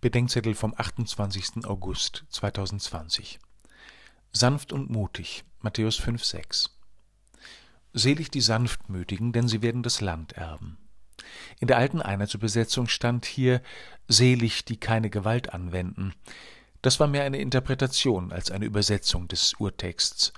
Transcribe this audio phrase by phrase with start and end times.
[0.00, 1.64] Bedenkzettel vom 28.
[1.64, 3.38] August 2020.
[4.30, 6.78] Sanft und mutig, Matthäus 5, 6.
[7.94, 10.76] Selig die Sanftmütigen, denn sie werden das Land erben.
[11.60, 13.62] In der alten Einheitsübersetzung stand hier
[14.06, 16.12] selig, die keine Gewalt anwenden.
[16.82, 20.34] Das war mehr eine Interpretation als eine Übersetzung des Urtexts.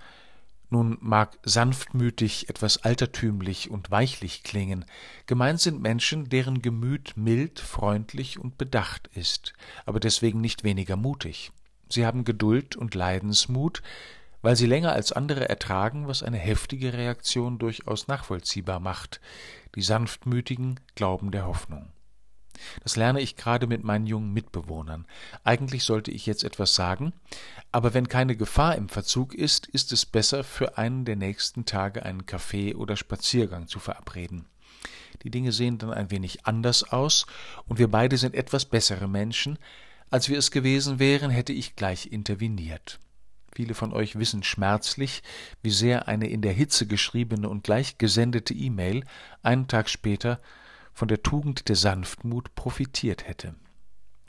[0.70, 4.84] Nun mag sanftmütig etwas altertümlich und weichlich klingen,
[5.26, 9.54] gemeint sind Menschen, deren Gemüt mild, freundlich und bedacht ist,
[9.86, 11.52] aber deswegen nicht weniger mutig.
[11.88, 13.82] Sie haben Geduld und Leidensmut,
[14.42, 19.20] weil sie länger als andere ertragen, was eine heftige Reaktion durchaus nachvollziehbar macht.
[19.74, 21.90] Die Sanftmütigen glauben der Hoffnung.
[22.82, 25.06] Das lerne ich gerade mit meinen jungen Mitbewohnern.
[25.44, 27.12] Eigentlich sollte ich jetzt etwas sagen,
[27.72, 32.02] aber wenn keine Gefahr im Verzug ist, ist es besser, für einen der nächsten Tage
[32.04, 34.46] einen Kaffee oder Spaziergang zu verabreden.
[35.22, 37.26] Die Dinge sehen dann ein wenig anders aus,
[37.66, 39.58] und wir beide sind etwas bessere Menschen.
[40.10, 43.00] Als wir es gewesen wären, hätte ich gleich interveniert.
[43.54, 45.22] Viele von euch wissen schmerzlich,
[45.62, 49.04] wie sehr eine in der Hitze geschriebene und gleich gesendete E-Mail
[49.42, 50.40] einen Tag später
[50.98, 53.54] von der Tugend der Sanftmut profitiert hätte.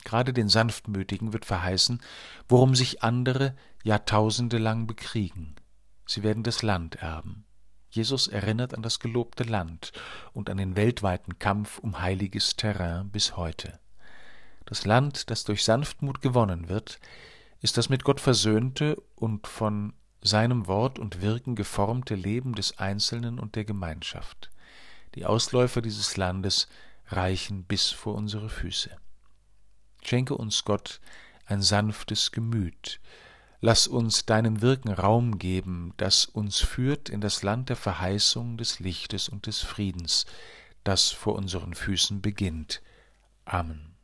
[0.04, 2.00] Gerade den Sanftmütigen wird verheißen,
[2.48, 5.56] worum sich andere Jahrtausende lang bekriegen.
[6.06, 7.44] Sie werden das Land erben.
[7.90, 9.90] Jesus erinnert an das gelobte Land
[10.32, 13.80] und an den weltweiten Kampf um heiliges Terrain bis heute.
[14.64, 17.00] Das Land, das durch Sanftmut gewonnen wird,
[17.60, 23.40] ist das mit Gott versöhnte und von seinem Wort und Wirken geformte Leben des Einzelnen
[23.40, 24.52] und der Gemeinschaft.
[25.14, 26.68] Die Ausläufer dieses Landes
[27.08, 28.90] reichen bis vor unsere Füße.
[30.02, 31.00] Schenke uns, Gott,
[31.46, 33.00] ein sanftes Gemüt.
[33.60, 38.80] Lass uns deinem Wirken Raum geben, das uns führt in das Land der Verheißung, des
[38.80, 40.24] Lichtes und des Friedens,
[40.82, 42.80] das vor unseren Füßen beginnt.
[43.44, 43.99] Amen.